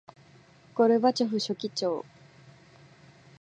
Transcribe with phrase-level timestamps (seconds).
[0.73, 2.03] ゴルバチョフ書記長